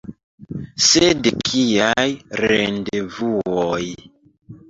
[0.85, 2.07] Sed kiaj
[2.45, 3.85] rendevuoj?!